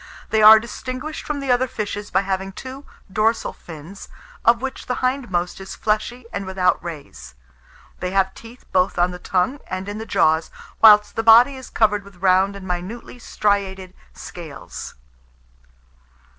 [0.31, 4.09] They are distinguished from the other fishes by having two dorsal fins,
[4.43, 7.35] of which the hindmost is fleshy and without rays.
[7.99, 10.49] They have teeth both on the tongue and in the jaws,
[10.81, 14.95] whilst the body is covered with round and minutely striated scales.